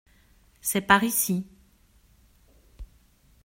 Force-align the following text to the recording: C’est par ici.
C’est 0.61 0.81
par 0.87 1.03
ici. 1.03 1.45